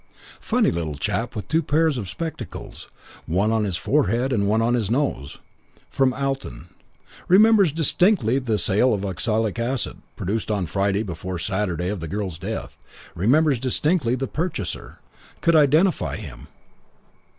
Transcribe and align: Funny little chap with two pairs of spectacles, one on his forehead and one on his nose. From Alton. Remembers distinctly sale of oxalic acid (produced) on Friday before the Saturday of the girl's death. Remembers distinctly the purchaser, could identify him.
Funny 0.39 0.71
little 0.71 0.95
chap 0.95 1.35
with 1.35 1.47
two 1.47 1.61
pairs 1.61 1.95
of 1.95 2.09
spectacles, 2.09 2.89
one 3.27 3.51
on 3.51 3.65
his 3.65 3.77
forehead 3.77 4.33
and 4.33 4.47
one 4.49 4.59
on 4.59 4.73
his 4.73 4.89
nose. 4.89 5.37
From 5.91 6.11
Alton. 6.11 6.69
Remembers 7.27 7.71
distinctly 7.71 8.43
sale 8.57 8.95
of 8.95 9.05
oxalic 9.05 9.59
acid 9.59 9.97
(produced) 10.15 10.49
on 10.49 10.65
Friday 10.65 11.03
before 11.03 11.35
the 11.35 11.43
Saturday 11.43 11.89
of 11.89 11.99
the 11.99 12.07
girl's 12.07 12.39
death. 12.39 12.79
Remembers 13.13 13.59
distinctly 13.59 14.15
the 14.15 14.25
purchaser, 14.25 14.97
could 15.39 15.55
identify 15.55 16.15
him. 16.15 16.47